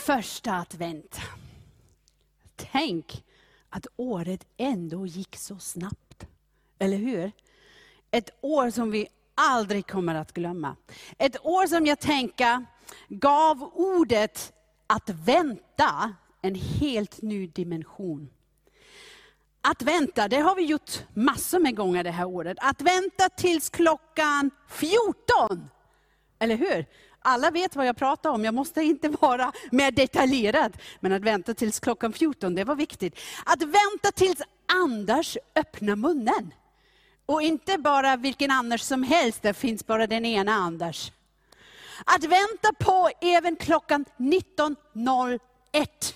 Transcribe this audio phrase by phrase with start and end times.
[0.00, 1.20] Första advent.
[2.56, 3.24] Tänk
[3.68, 6.26] att året ändå gick så snabbt.
[6.78, 7.32] Eller hur?
[8.10, 10.76] Ett år som vi aldrig kommer att glömma.
[11.18, 12.64] Ett år som jag tänker
[13.08, 14.52] gav ordet
[14.86, 18.30] att vänta en helt ny dimension.
[19.60, 22.58] Att vänta, det har vi gjort massor med gånger det här året.
[22.60, 25.68] Att vänta tills klockan 14.
[26.38, 26.86] Eller hur?
[27.22, 30.76] Alla vet vad jag pratar om, jag måste inte vara mer detaljerad.
[31.00, 33.18] Men att vänta tills klockan 14, det var viktigt.
[33.44, 36.54] Att vänta tills Anders öppnar munnen.
[37.26, 41.12] Och inte bara vilken Anders som helst, det finns bara den ena Anders.
[42.04, 46.14] Att vänta på även klockan 19.01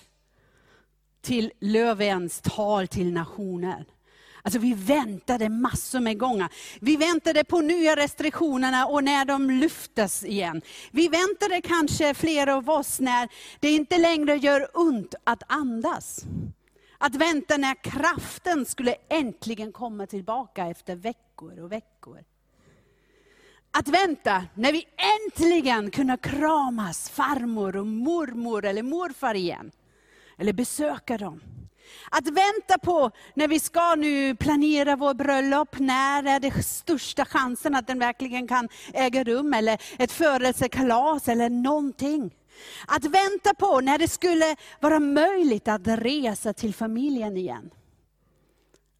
[1.23, 3.85] till Löfvens tal till nationen.
[4.47, 6.49] Alltså vi väntade massor med gånger.
[6.81, 10.63] Vi väntade på nya restriktionerna och när de lyftes igen.
[10.91, 13.29] Vi väntade kanske flera av oss när
[13.61, 16.25] det inte längre gör ont att andas.
[16.99, 22.25] Att vänta när kraften skulle äntligen komma tillbaka efter veckor och veckor.
[23.71, 24.87] Att vänta när vi
[25.27, 29.71] äntligen kunde kramas farmor och mormor eller morfar igen.
[30.39, 31.41] Eller besöka dem.
[32.11, 37.75] Att vänta på när vi ska nu planera vår bröllop, när är det största chansen
[37.75, 42.35] att den verkligen kan äga rum, eller ett födelsekalas eller någonting.
[42.87, 47.71] Att vänta på när det skulle vara möjligt att resa till familjen igen.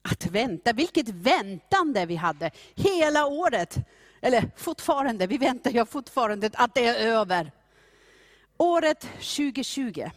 [0.03, 3.77] Att vänta, vilket väntande vi hade hela året.
[4.21, 7.53] Eller fortfarande, vi väntar ju fortfarande att det är över.
[8.57, 10.11] Året 2020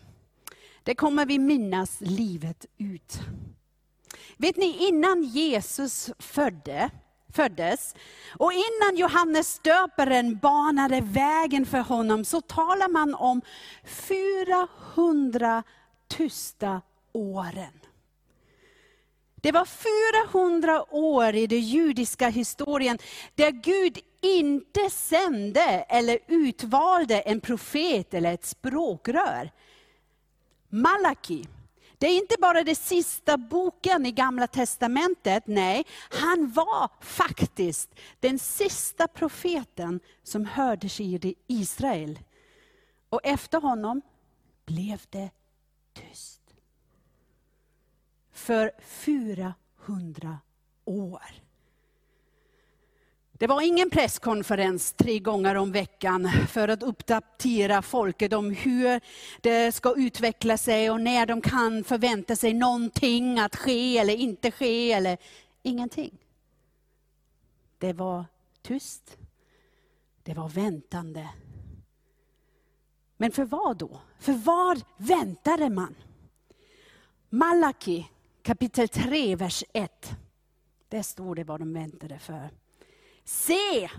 [0.87, 3.19] det kommer vi minnas livet ut.
[4.37, 6.89] Vet ni, innan Jesus födde,
[7.33, 7.95] föddes,
[8.39, 13.41] och innan Johannes döparen banade vägen för honom, så talar man om
[13.85, 15.63] 400
[16.07, 16.81] tysta
[17.13, 17.79] åren.
[19.35, 19.65] Det var
[20.31, 22.97] 400 år i den judiska historien,
[23.35, 29.51] där Gud inte sände eller utvalde en profet eller ett språkrör.
[30.69, 31.47] Malaki.
[31.97, 38.39] Det är inte bara den sista boken i Gamla Testamentet, nej, han var faktiskt den
[38.39, 42.19] sista profeten som hördes i Israel.
[43.09, 44.01] Och efter honom
[44.65, 45.29] blev det
[45.93, 46.41] tyst.
[48.31, 50.39] För 400
[50.85, 51.46] år.
[53.39, 59.01] Det var ingen presskonferens tre gånger om veckan för att uppdatera folket om hur
[59.41, 64.51] det ska utveckla sig och när de kan förvänta sig någonting att ske eller inte
[64.51, 65.17] ske eller
[65.63, 66.17] ingenting.
[67.77, 68.25] Det var
[68.61, 69.17] tyst.
[70.23, 71.29] Det var väntande.
[73.17, 74.01] Men för vad då?
[74.19, 75.95] För vad väntade man?
[77.29, 78.07] Malaki
[78.41, 80.11] kapitel 3, vers 1.
[80.89, 82.49] Där står det vad de väntade för.
[83.27, 83.89] Se,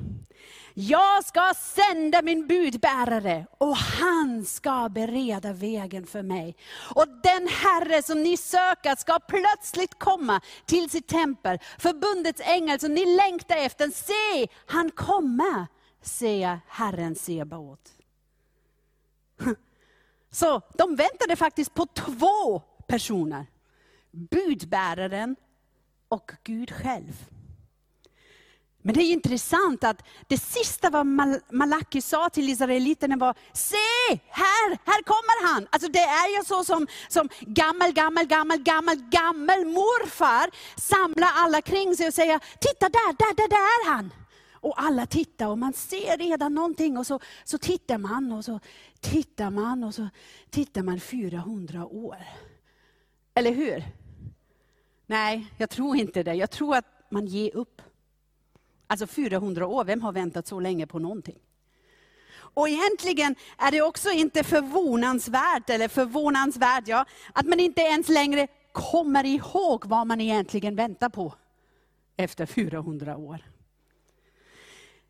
[0.74, 6.56] jag ska sända min budbärare och han ska bereda vägen för mig.
[6.94, 11.58] Och den Herre som ni söker ska plötsligt komma till sitt tempel.
[11.78, 15.66] Förbundets ängel som ni längtar efter, se, han kommer,
[16.02, 17.92] säger Herren Sebaot.
[20.30, 23.46] Så de väntade faktiskt på två personer.
[24.10, 25.36] Budbäraren
[26.08, 27.24] och Gud själv.
[28.88, 31.06] Men det är intressant att det sista vad
[31.52, 33.76] Malaki sa till israeliterna var, se,
[34.28, 35.68] här, här kommer han.
[35.70, 40.50] Alltså det är ju så som, som gammal, gammal, gammal, gammal, gammal morfar
[40.80, 44.12] samlar alla kring sig och säger, titta där, där, där, där är han.
[44.52, 48.60] Och alla tittar och man ser redan någonting och så, så tittar man och så
[49.00, 50.08] tittar man och så
[50.50, 52.18] tittar man 400 år.
[53.34, 53.84] Eller hur?
[55.06, 56.34] Nej, jag tror inte det.
[56.34, 57.82] Jag tror att man ger upp.
[58.90, 61.38] Alltså 400 år, vem har väntat så länge på någonting?
[62.34, 68.48] Och egentligen är det också inte förvånansvärt, eller förvånansvärt, ja, att man inte ens längre
[68.72, 71.34] kommer ihåg vad man egentligen väntar på
[72.16, 73.44] efter 400 år.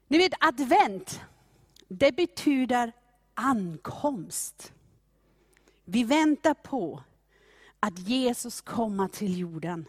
[0.09, 1.21] Ni vet, advent,
[1.89, 2.93] det betyder
[3.35, 4.73] ankomst.
[5.85, 7.03] Vi väntar på
[7.81, 9.87] att Jesus kommer till jorden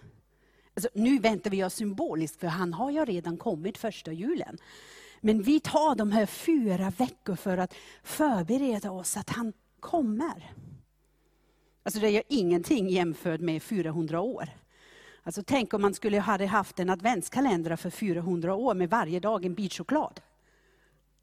[0.74, 4.58] Alltså, nu väntar vi oss symboliskt, för han har ju redan kommit första julen.
[5.22, 7.74] Men vi tar de här fyra veckor för att
[8.04, 10.54] förbereda oss att han kommer.
[11.84, 14.50] Alltså det gör ingenting jämfört med 400 år.
[15.24, 19.46] Alltså tänk om man skulle ha haft en adventskalender för 400 år med varje dag
[19.46, 20.22] en bit choklad.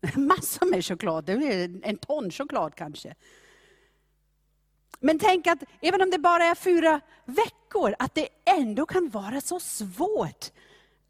[0.16, 3.14] Massor med choklad, en ton choklad kanske.
[5.00, 9.40] Men tänk att även om det bara är fyra veckor, att det ändå kan vara
[9.40, 10.50] så svårt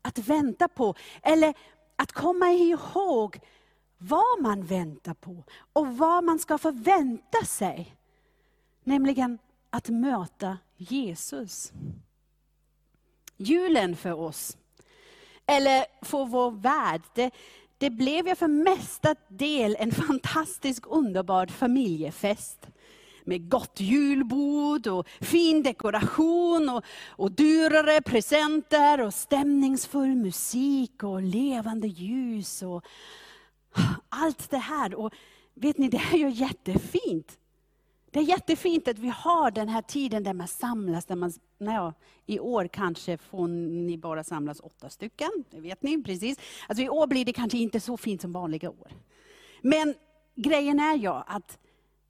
[0.03, 0.95] att vänta på.
[1.23, 1.55] Eller
[1.97, 3.41] att komma ihåg
[3.99, 7.97] vad man väntar på och vad man ska förvänta sig.
[8.85, 9.39] Nämligen
[9.71, 11.73] att möta Jesus.
[13.37, 14.57] Julen för oss,
[15.47, 17.31] eller för vår värld, det,
[17.79, 22.69] det blev ju för mesta del en fantastisk underbar familjefest.
[23.27, 31.87] Med gott julbord och fin dekoration och, och dyrare presenter och stämningsfull musik och levande
[31.87, 32.63] ljus.
[32.63, 32.85] och
[34.09, 34.95] Allt det här.
[34.95, 35.13] Och
[35.55, 37.39] vet ni, det är ju jättefint.
[38.11, 41.05] Det är jättefint att vi har den här tiden där man samlas.
[41.05, 41.93] Där man, ja,
[42.27, 46.39] I år kanske får ni bara samlas åtta stycken, det vet ni precis.
[46.69, 48.93] Alltså I år blir det kanske inte så fint som vanliga år.
[49.63, 49.95] Men
[50.35, 51.59] grejen är ju att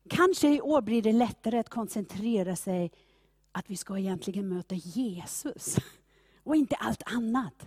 [0.08, 2.90] kanske i år blir det lättare att koncentrera sig
[3.52, 5.76] att vi ska egentligen möta Jesus
[6.42, 7.66] och inte allt annat.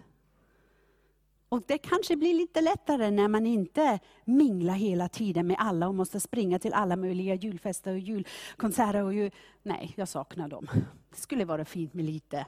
[1.50, 5.96] Och det kanske blir lite lättare när man inte minglar hela tiden med alla och
[5.96, 9.04] måste springa till alla möjliga julfester och julkonserter.
[9.04, 9.32] Och jul...
[9.64, 10.68] Nej, jag saknar dem.
[11.10, 12.46] Det skulle vara fint med lite.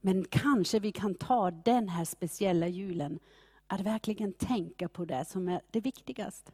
[0.00, 3.18] Men kanske vi kan ta den här speciella julen
[3.66, 6.52] att verkligen tänka på det som är det viktigaste.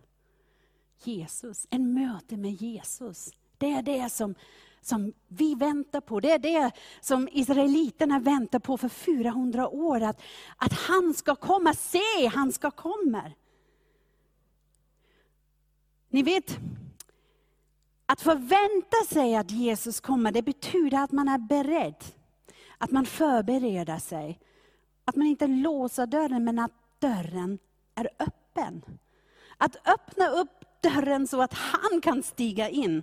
[1.03, 3.31] Jesus, en möte med Jesus.
[3.59, 4.35] Det är det som
[4.87, 6.21] som vi väntar på.
[6.21, 6.71] Det är det
[7.01, 10.01] som israeliterna väntar på för 400 år.
[10.03, 10.23] Att,
[10.57, 11.75] att han ska komma.
[11.75, 13.33] Se, han ska komma.
[16.09, 16.59] Ni vet,
[18.07, 22.05] att förvänta sig att Jesus kommer, det betyder att man är beredd.
[22.79, 24.41] Att man förbereder sig.
[25.05, 27.59] Att man inte låser dörren, men att dörren
[27.95, 28.83] är öppen.
[29.57, 33.03] Att öppna upp dörren så att han kan stiga in.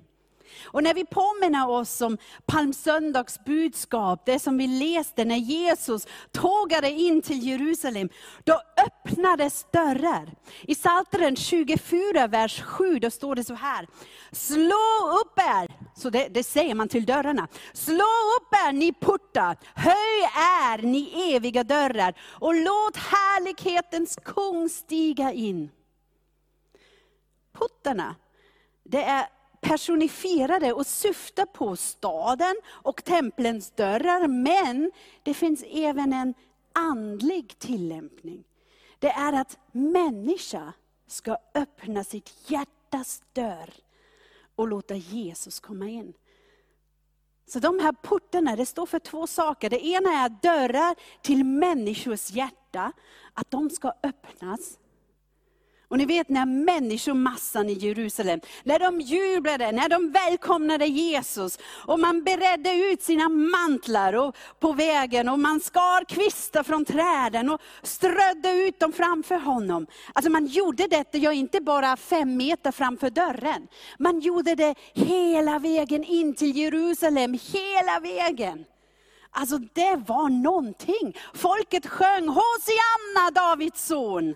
[0.65, 6.91] Och när vi påminner oss om palmsöndags budskap, det som vi läste när Jesus tågade
[6.91, 8.09] in till Jerusalem,
[8.43, 10.35] då öppnades dörrar.
[10.61, 13.87] I Psaltaren 24, vers 7, då står det så här.
[14.31, 17.47] Slå upp er, så det, det säger man till dörrarna.
[17.73, 18.05] Slå
[18.37, 20.23] upp er ni portar, höj
[20.71, 25.69] er ni eviga dörrar och låt härlighetens kung stiga in.
[27.53, 28.15] Portarna,
[28.83, 29.27] det är
[29.61, 34.91] personifierade och syftar på staden och templens dörrar, men
[35.23, 36.33] det finns även en
[36.73, 38.43] andlig tillämpning.
[38.99, 40.73] Det är att människa
[41.07, 43.73] ska öppna sitt hjärtas dörr
[44.55, 46.13] och låta Jesus komma in.
[47.45, 49.69] Så de här portarna, det står för två saker.
[49.69, 52.91] Det ena är dörrar till människors hjärta,
[53.33, 54.79] att de ska öppnas.
[55.93, 61.59] Och ni vet när människomassan i Jerusalem, när de jublade, när de välkomnade Jesus.
[61.87, 67.49] Och man beredde ut sina mantlar och, på vägen och man skar kvistar från träden
[67.49, 69.87] och strödde ut dem framför honom.
[70.13, 73.67] Alltså man gjorde detta, ja inte bara fem meter framför dörren.
[73.99, 78.65] Man gjorde det hela vägen in till Jerusalem, hela vägen.
[79.31, 81.17] Alltså det var någonting.
[81.33, 84.35] Folket sjöng Hosianna, Davids son.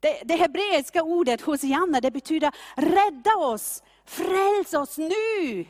[0.00, 5.66] Det, det hebreiska ordet Hosianna, det betyder rädda oss, fräls oss nu.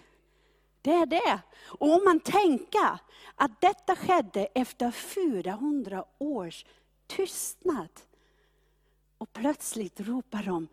[0.82, 1.40] Det är det.
[1.66, 2.98] Och om man tänker
[3.34, 6.64] att detta skedde efter 400 års
[7.06, 7.88] tystnad.
[9.18, 10.68] Och plötsligt ropar de,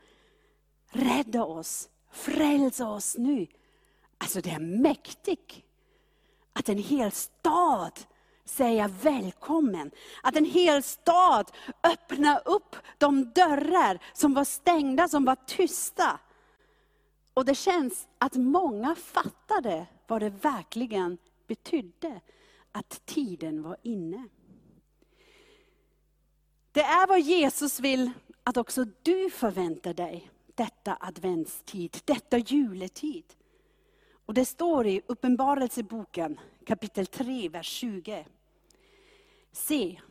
[0.87, 3.47] rädda oss, fräls oss nu.
[4.17, 5.61] Alltså det är mäktigt.
[6.53, 7.99] Att en hel stad
[8.45, 9.91] säga välkommen.
[10.23, 11.51] Att en hel stad
[11.83, 16.19] öppnar upp de dörrar som var stängda, som var tysta.
[17.33, 22.21] Och det känns att många fattade vad det verkligen betydde,
[22.71, 24.27] att tiden var inne.
[26.71, 28.11] Det är vad Jesus vill
[28.43, 33.23] att också du förväntar dig detta adventstid, detta juletid.
[34.25, 38.25] Och det står i Uppenbarelseboken kapitel 3, vers 20.
[39.51, 40.01] Se,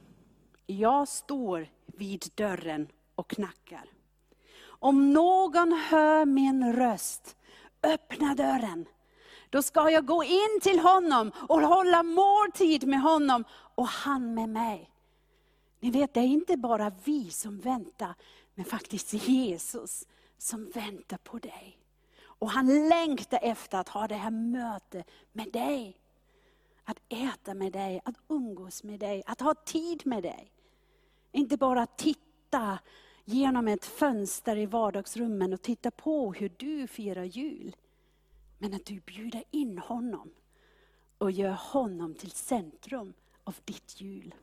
[0.66, 3.84] jag står vid dörren och knackar.
[4.66, 7.36] Om någon hör min röst,
[7.82, 8.86] öppna dörren.
[9.50, 13.44] Då ska jag gå in till honom och hålla måltid med honom
[13.74, 14.90] och han med mig.
[15.80, 18.14] Ni vet, det är inte bara vi som väntar,
[18.54, 20.06] men faktiskt Jesus
[20.38, 21.83] som väntar på dig.
[22.44, 25.96] Och han längtar efter att ha det här mötet med dig.
[26.84, 30.52] Att äta med dig, att umgås med dig, att ha tid med dig.
[31.32, 32.78] Inte bara titta
[33.24, 37.76] genom ett fönster i vardagsrummen och titta på hur du firar jul.
[38.58, 40.30] Men att du bjuder in honom
[41.18, 44.34] och gör honom till centrum av ditt jul.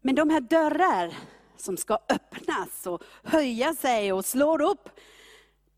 [0.00, 1.16] Men de här dörrar
[1.56, 4.88] som ska öppnas och höja sig och slår upp,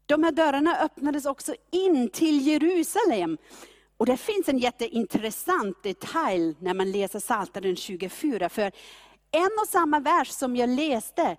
[0.08, 3.38] de här dörrarna öppnades också in till Jerusalem.
[3.96, 8.48] Och det finns en jätteintressant detalj när man läser Psaltaren 24.
[8.48, 8.72] För
[9.30, 11.36] en och samma vers som jag läste,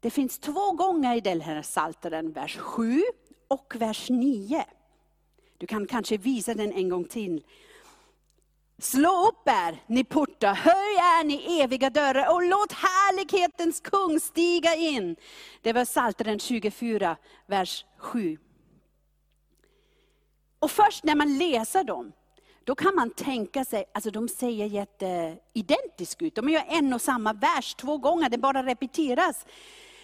[0.00, 3.02] det finns två gånger i den här Psaltaren, vers 7
[3.48, 4.64] och vers 9.
[5.58, 7.42] Du kan kanske visa den en gång till.
[8.80, 14.74] Slå upp er, ni portar, höj er, ni eviga dörrar och låt härlighetens kung stiga
[14.74, 15.16] in.
[15.62, 17.16] Det var Psaltaren 24,
[17.46, 18.38] vers 7.
[20.58, 22.12] Och först när man läser dem,
[22.64, 26.34] då kan man tänka sig, alltså de säger jätteidentiskt ut.
[26.34, 29.46] De gör en och samma vers två gånger, det bara repeteras.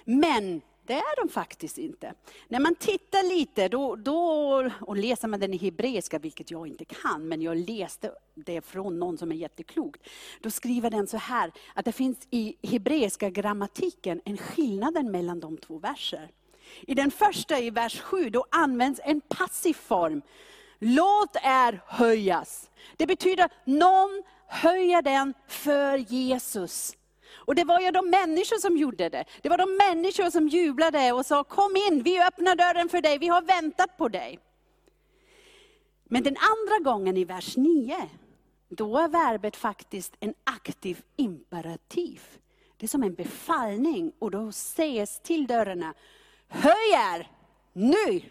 [0.04, 2.14] Men det är de faktiskt inte.
[2.48, 6.84] När man tittar lite, då, då, och läser man den i hebreiska, vilket jag inte
[6.84, 9.96] kan, men jag läste det från någon som är jätteklok.
[10.40, 15.56] Då skriver den så här, att det finns i hebreiska grammatiken en skillnad mellan de
[15.56, 16.30] två verser.
[16.80, 20.22] I den första, i vers 7, då används en passiv form.
[20.78, 22.70] Låt er höjas.
[22.96, 26.96] Det betyder någon höjer den för Jesus.
[27.34, 29.24] Och det var ju de människor som gjorde det.
[29.42, 33.18] Det var de människor som jublade och sa, kom in, vi öppnar dörren för dig,
[33.18, 34.38] vi har väntat på dig.
[36.04, 38.08] Men den andra gången i vers 9,
[38.68, 42.20] då är verbet faktiskt en aktiv imperativ.
[42.76, 45.94] Det är som en befallning och då sägs till dörrarna,
[46.48, 47.30] höj er
[47.72, 48.22] nu!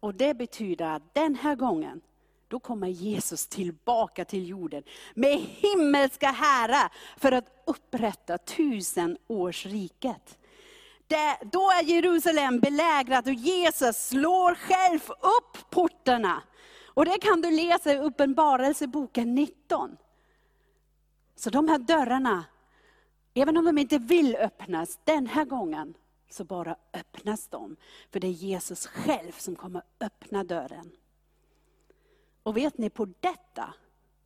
[0.00, 2.00] Och det betyder att den här gången,
[2.48, 4.82] då kommer Jesus tillbaka till jorden
[5.14, 10.38] med himmelska härar för att upprätta tusenårsriket.
[11.06, 16.42] Det, då är Jerusalem belägrat och Jesus slår själv upp portarna.
[16.86, 19.96] Och det kan du läsa i Uppenbarelseboken 19.
[21.36, 22.44] Så de här dörrarna,
[23.34, 25.94] även om de inte vill öppnas den här gången,
[26.30, 27.76] så bara öppnas de.
[28.10, 30.92] För det är Jesus själv som kommer öppna dörren.
[32.42, 33.74] Och vet ni, på detta,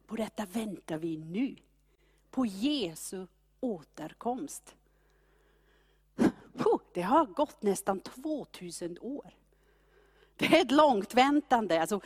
[0.06, 1.56] på detta väntar vi nu.
[2.30, 3.26] På Jesu
[3.60, 4.76] återkomst.
[6.94, 9.30] Det har gått nästan 2000 år.
[10.36, 11.80] Det är ett långt väntande.
[11.80, 12.00] Alltså,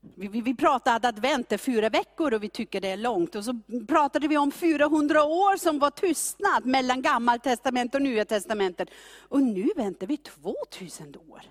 [0.00, 3.34] vi, vi, vi pratade att är fyra veckor och vi tycker det är långt.
[3.34, 8.88] Och så pratade vi om 400 år som var tystnad mellan gammaltestamentet och nya testamentet.
[9.28, 11.42] Och nu väntar vi 2000 år.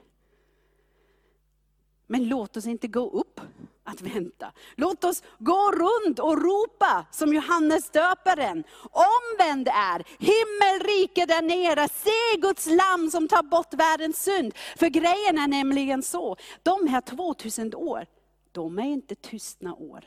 [2.08, 3.42] Men låt oss inte gå upp
[3.90, 4.52] att vänta.
[4.76, 8.64] Låt oss gå runt och ropa som Johannes döparen.
[8.92, 14.54] Omvänd är, himmelriket där nere, se Guds lamm som tar bort världens synd.
[14.78, 18.06] För grejen är nämligen så, de här 2000 år,
[18.52, 20.06] de är inte tystna år.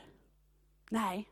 [0.89, 1.29] Nej,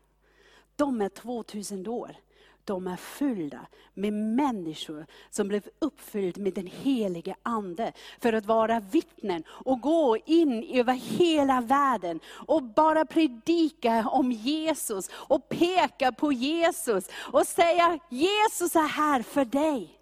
[0.76, 2.16] de är 2000 år
[2.64, 7.92] de är fyllda med människor som blev uppfyllda med den helige Ande.
[8.20, 15.10] För att vara vittnen och gå in över hela världen och bara predika om Jesus
[15.12, 19.98] och peka på Jesus och säga Jesus är här för dig.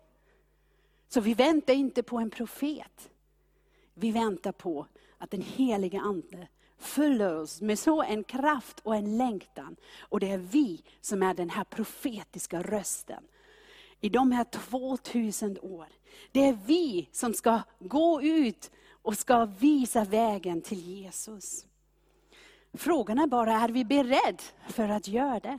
[1.09, 3.11] Så vi väntar inte på en profet.
[3.95, 4.87] Vi väntar på
[5.19, 6.49] att den helige Ande
[6.81, 9.77] fyller oss med så en kraft och en längtan.
[10.01, 13.25] Och det är vi som är den här profetiska rösten.
[14.01, 15.87] I de här 2000 år.
[16.33, 18.71] Det är vi som ska gå ut
[19.03, 21.67] och ska visa vägen till Jesus.
[22.73, 25.59] Frågan är bara, är vi beredda för att göra det?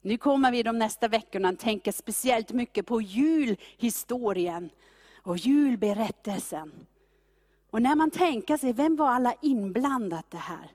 [0.00, 4.70] Nu kommer vi de nästa veckorna att tänka speciellt mycket på julhistorien
[5.14, 6.86] och julberättelsen.
[7.72, 10.70] Och när man tänker sig, vem var alla inblandat det här?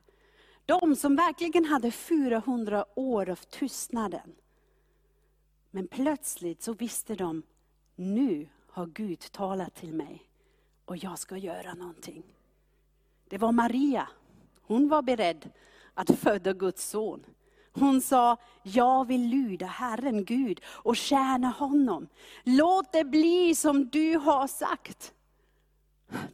[0.66, 4.34] De som verkligen hade 400 år av tystnaden.
[5.70, 7.42] Men plötsligt så visste de,
[7.96, 10.22] nu har Gud talat till mig
[10.84, 12.22] och jag ska göra någonting.
[13.28, 14.08] Det var Maria.
[14.62, 15.50] Hon var beredd
[15.94, 17.26] att föda Guds son.
[17.72, 22.08] Hon sa, jag vill lyda Herren Gud och tjäna honom.
[22.44, 25.14] Låt det bli som du har sagt.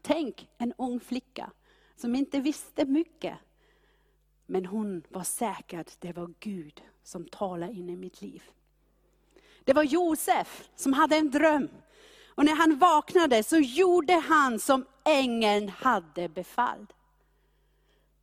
[0.02, 1.50] Tänk en ung flicka
[1.96, 3.38] som inte visste mycket.
[4.46, 8.42] Men hon var säker att det var Gud som talade in i mitt liv.
[9.64, 11.68] Det var Josef som hade en dröm.
[12.26, 16.92] Och när han vaknade så gjorde han som ängeln hade befallt.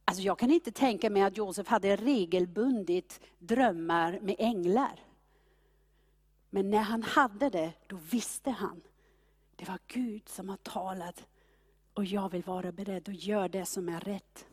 [0.06, 5.00] Alltså jag kan inte tänka mig att Josef hade regelbundet drömmar med änglar.
[6.50, 8.82] Men när han hade det, då visste han
[9.62, 11.26] det var Gud som har talat
[11.94, 14.46] och jag vill vara beredd och göra det som är rätt.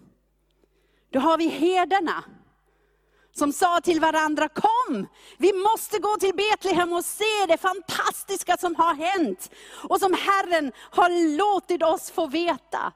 [1.10, 2.24] Då har vi herdarna
[3.32, 5.06] som sa till varandra, kom,
[5.38, 9.50] vi måste gå till Betlehem och se det fantastiska som har hänt.
[9.88, 12.92] Och som Herren har låtit oss få veta.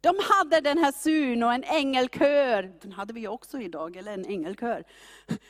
[0.00, 4.26] De hade den här syn och en ängelkör, den hade vi också idag, eller en
[4.26, 4.84] ängelkör.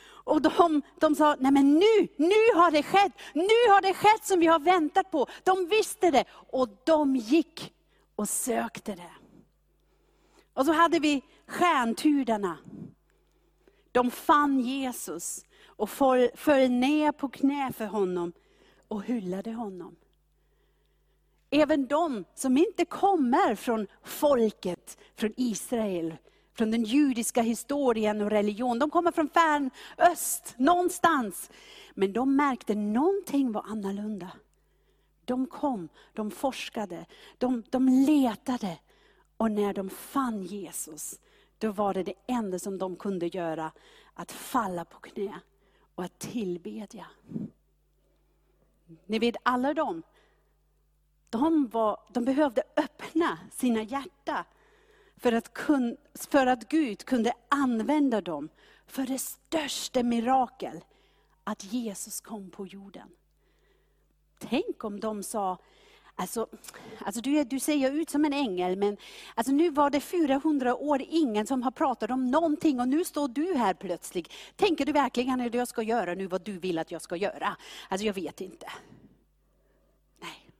[0.07, 4.25] Och de, de sa, nej men nu, nu har det skett, nu har det skett
[4.25, 5.27] som vi har väntat på.
[5.43, 7.74] De visste det och de gick
[8.15, 9.11] och sökte det.
[10.53, 12.57] Och så hade vi stjärntudarna.
[13.91, 15.89] De fann Jesus och
[16.35, 18.33] föll ner på knä för honom
[18.87, 19.95] och hyllade honom.
[21.49, 26.15] Även de som inte kommer från folket, från Israel,
[26.53, 28.79] från den judiska historien och religion.
[28.79, 31.51] De kommer från färn öst, någonstans.
[31.93, 34.31] Men de märkte någonting var annorlunda.
[35.25, 37.05] De kom, de forskade,
[37.37, 38.79] de, de letade.
[39.37, 41.19] Och när de fann Jesus,
[41.57, 43.71] då var det det enda som de kunde göra,
[44.13, 45.39] att falla på knä
[45.95, 47.07] och att tillbedja.
[49.05, 50.03] Ni vet alla de,
[51.29, 54.43] de, var, de behövde öppna sina hjärtan
[55.17, 58.49] för att, kun, för att Gud kunde använda dem
[58.87, 60.83] för det största mirakel,
[61.43, 63.09] att Jesus kom på jorden.
[64.39, 65.57] Tänk om de sa,
[66.17, 66.47] Alltså,
[66.99, 68.97] alltså du, du ser ut som en ängel, men
[69.35, 73.27] alltså nu var det 400 år ingen som har pratat om någonting och nu står
[73.27, 74.33] du här plötsligt.
[74.55, 77.57] Tänker du verkligen att jag ska göra nu vad du vill att jag ska göra?
[77.89, 78.71] Alltså jag vet inte.
[80.19, 80.51] Nej.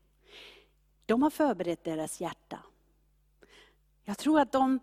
[1.05, 2.59] De har förberett deras hjärta.
[4.03, 4.79] Jag tror att de,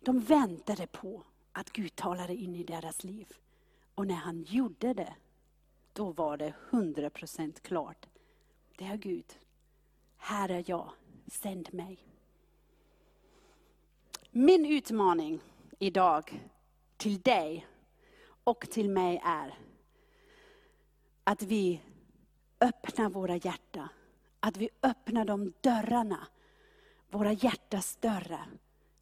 [0.00, 3.26] de väntade på att Gud talade in i deras liv.
[3.94, 5.14] Och när han gjorde det,
[5.94, 8.06] då var det 100% klart.
[8.78, 9.34] Det är Gud
[10.24, 10.90] här är jag,
[11.26, 11.98] sänd mig.
[14.30, 15.40] Min utmaning
[15.78, 16.42] idag
[16.96, 17.66] till dig
[18.44, 19.58] och till mig är
[21.24, 21.80] att vi
[22.60, 23.88] öppnar våra hjärtan.
[24.40, 26.26] Att vi öppnar de dörrarna,
[27.10, 28.48] våra hjärtas dörrar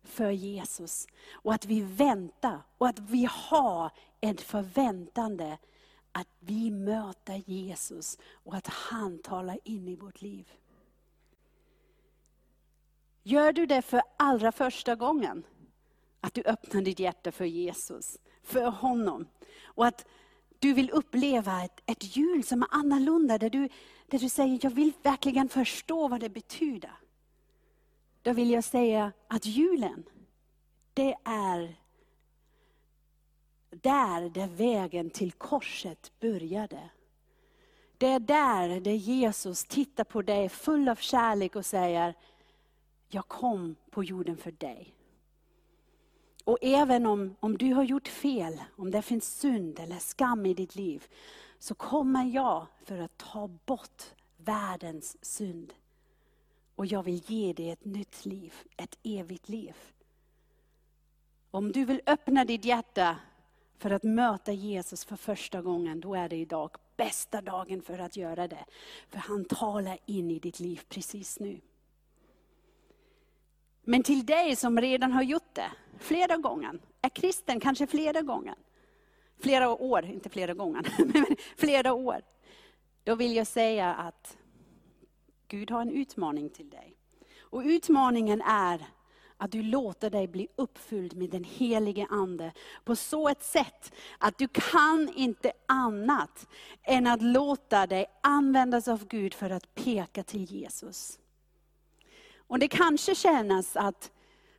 [0.02, 1.06] för Jesus.
[1.32, 3.90] Och att vi väntar och att vi har
[4.20, 5.58] ett förväntande
[6.12, 10.52] att vi möter Jesus och att han talar in i vårt liv.
[13.22, 15.44] Gör du det för allra första gången?
[16.20, 19.26] Att du öppnar ditt hjärta för Jesus, för honom.
[19.64, 20.06] Och att
[20.58, 23.68] du vill uppleva ett, ett jul som är annorlunda, där du,
[24.06, 26.92] där du säger, jag vill verkligen förstå vad det betyder.
[28.22, 30.04] Då vill jag säga att julen,
[30.94, 31.81] det är
[33.82, 36.90] där, där vägen till korset började.
[37.98, 42.14] Det är där, där Jesus tittar på dig full av kärlek och säger,
[43.08, 44.94] jag kom på jorden för dig.
[46.44, 50.54] Och även om, om du har gjort fel, om det finns synd eller skam i
[50.54, 51.06] ditt liv,
[51.58, 54.02] så kommer jag för att ta bort
[54.36, 55.74] världens synd.
[56.74, 59.76] Och jag vill ge dig ett nytt liv, ett evigt liv.
[61.50, 63.16] Om du vill öppna ditt hjärta
[63.82, 68.16] för att möta Jesus för första gången, då är det idag bästa dagen för att
[68.16, 68.64] göra det.
[69.08, 71.60] För han talar in i ditt liv precis nu.
[73.82, 78.54] Men till dig som redan har gjort det flera gånger, är kristen kanske flera gånger,
[79.38, 82.22] flera år, inte flera gånger, men flera år.
[83.04, 84.36] Då vill jag säga att
[85.48, 86.96] Gud har en utmaning till dig.
[87.40, 88.86] Och utmaningen är
[89.42, 92.52] att du låter dig bli uppfylld med den helige Ande
[92.84, 96.48] på så ett sätt att du kan inte annat
[96.82, 101.18] än att låta dig användas av Gud för att peka till Jesus.
[102.36, 104.10] Och det kanske känns att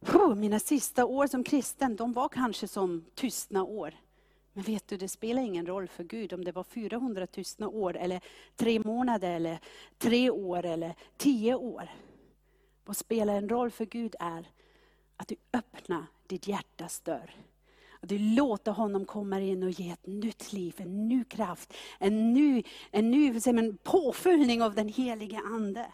[0.01, 3.93] oh, mina sista år som kristen, de var kanske som tystna år.
[4.53, 7.97] Men vet du, det spelar ingen roll för Gud om det var 400 tystna år,
[7.97, 8.21] eller
[8.55, 9.59] tre månader, eller
[9.97, 11.89] tre år, eller tio år.
[12.85, 14.47] Vad spelar en roll för Gud är
[15.17, 17.35] att du öppnar ditt hjärtas dörr.
[17.99, 22.33] Att du låter honom komma in och ge ett nytt liv, en ny kraft, en
[22.33, 25.91] ny, en ny en påfyllning av den helige Ande.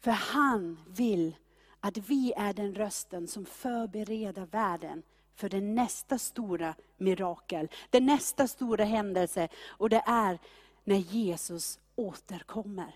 [0.00, 1.36] För han vill
[1.80, 5.02] att vi är den rösten som förbereder världen
[5.34, 9.48] för det nästa stora mirakel, den nästa stora händelse.
[9.66, 10.38] Och det är
[10.84, 12.94] när Jesus återkommer.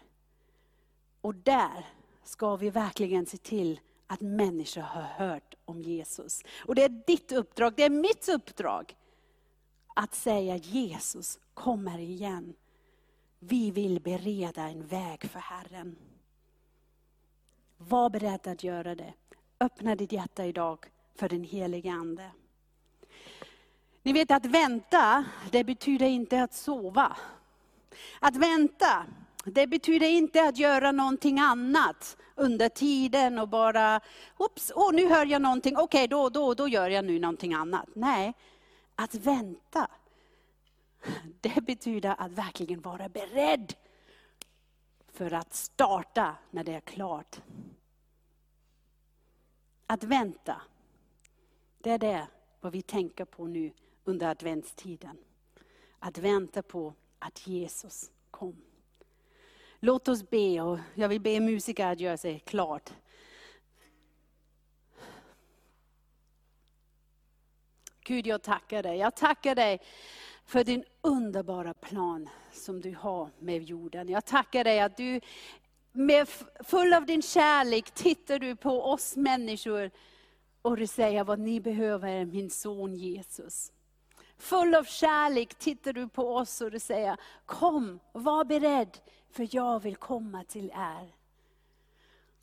[1.21, 1.87] Och där
[2.25, 6.43] ska vi verkligen se till att människor har hört om Jesus.
[6.67, 8.97] Och det är ditt uppdrag, det är mitt uppdrag.
[9.95, 12.55] Att säga Jesus kommer igen.
[13.39, 15.97] Vi vill bereda en väg för Herren.
[17.77, 19.15] Var beredd att göra det.
[19.61, 22.31] Öppna ditt hjärta idag för den helige Ande.
[24.03, 27.17] Ni vet att vänta, det betyder inte att sova.
[28.21, 29.07] Att vänta,
[29.45, 34.01] det betyder inte att göra någonting annat under tiden och bara,
[34.37, 37.55] oops, oh, nu hör jag någonting, okej okay, då, då, då gör jag nu någonting
[37.55, 37.89] annat.
[37.95, 38.35] Nej,
[38.95, 39.91] att vänta,
[41.41, 43.75] det betyder att verkligen vara beredd
[45.13, 47.41] för att starta när det är klart.
[49.87, 50.63] Att vänta,
[51.79, 52.27] det är det
[52.61, 53.73] vad vi tänker på nu
[54.05, 55.17] under adventstiden.
[55.99, 58.70] Att vänta på att Jesus kom.
[59.81, 62.91] Låt oss be och jag vill be musiker att göra sig klart.
[68.05, 68.99] Gud, jag tackar dig.
[68.99, 69.81] Jag tackar dig
[70.45, 74.09] för din underbara plan som du har med jorden.
[74.09, 75.21] Jag tackar dig att du
[75.93, 76.29] med
[76.65, 79.91] full av din kärlek tittar du på oss människor
[80.63, 83.73] och du säger vad ni behöver är min son Jesus.
[84.39, 87.17] Full av kärlek tittar du på oss och du säger,
[87.47, 88.99] kom, var beredd,
[89.33, 91.15] för jag vill komma till er.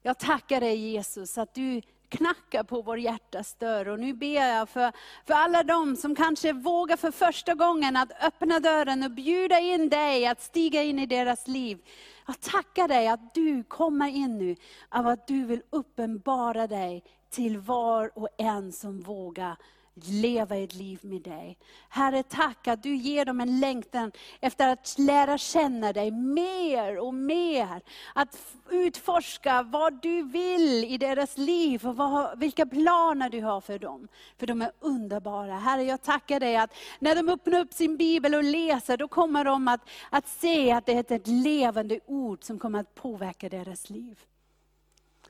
[0.02, 3.88] Jag tackar dig Jesus att du knackar på vår hjärtas dörr.
[3.88, 4.91] Och nu ber jag för,
[5.26, 9.89] för alla de som kanske vågar för första gången att öppna dörren och bjuda in
[9.89, 11.82] dig att stiga in i deras liv.
[12.28, 14.56] Jag tackar dig att du kommer in nu,
[14.89, 19.58] av att du vill uppenbara dig till var och en som vågar
[20.06, 21.58] leva ett liv med dig.
[21.90, 27.14] Herre, tack att du ger dem en längtan efter att lära känna dig mer och
[27.14, 27.82] mer.
[28.16, 28.38] Att
[28.70, 34.08] utforska vad du vill i deras liv och vad, vilka planer du har för dem.
[34.38, 35.56] För de är underbara.
[35.56, 39.46] Herre, jag tackar dig att när de öppnar upp sin bibel och läser, då kommer
[39.46, 43.90] de att, att se att det är ett levande ord som kommer att påverka deras
[43.90, 44.20] liv.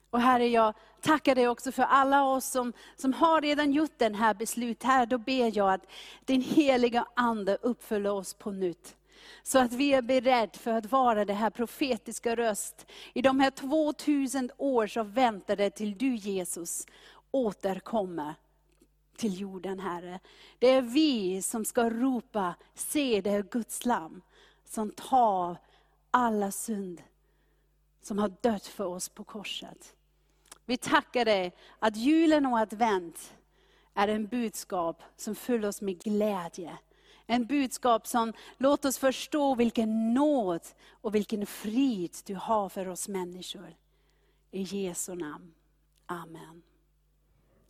[0.09, 4.15] Och Herre, jag tackar dig också för alla oss som, som har redan gjort den
[4.15, 4.83] här beslut.
[4.83, 5.85] Här, då ber jag att
[6.25, 8.95] din heliga Ande uppfyller oss på nytt.
[9.43, 12.85] Så att vi är beredda för att vara det här profetiska röst.
[13.13, 16.85] I de här 2000 år som väntade till du Jesus
[17.31, 18.35] återkommer
[19.17, 20.19] till jorden Herre.
[20.59, 24.21] Det är vi som ska ropa, se det är Guds lam
[24.65, 25.57] som tar
[26.11, 27.01] alla synd
[28.01, 29.96] som har dött för oss på korset.
[30.67, 33.33] Vi tackar dig att julen och advent
[33.93, 36.77] är en budskap som fyller oss med glädje.
[37.25, 43.07] En budskap som låter oss förstå vilken nåd och vilken frid du har för oss
[43.07, 43.75] människor.
[44.51, 45.53] I Jesu namn.
[46.05, 46.63] Amen.